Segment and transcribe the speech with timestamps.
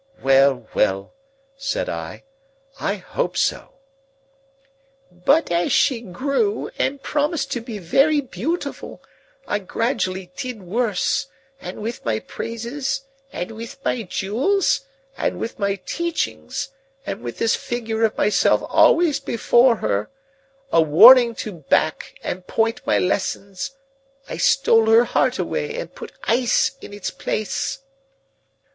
[0.23, 1.13] "Well, well!"
[1.55, 2.23] said I.
[2.79, 3.73] "I hope so."
[5.11, 9.03] "But as she grew, and promised to be very beautiful,
[9.45, 11.27] I gradually did worse,
[11.59, 13.01] and with my praises,
[13.31, 14.85] and with my jewels,
[15.17, 16.69] and with my teachings,
[17.05, 20.09] and with this figure of myself always before her,
[20.73, 23.73] a warning to back and point my lessons,
[24.27, 27.83] I stole her heart away, and put ice in its place."